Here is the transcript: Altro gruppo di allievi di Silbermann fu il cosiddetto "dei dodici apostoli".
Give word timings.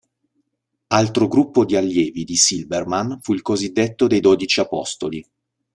Altro 0.87 1.27
gruppo 1.27 1.63
di 1.63 1.75
allievi 1.75 2.23
di 2.23 2.35
Silbermann 2.35 3.17
fu 3.19 3.35
il 3.35 3.43
cosiddetto 3.43 4.07
"dei 4.07 4.19
dodici 4.19 4.59
apostoli". 4.59 5.23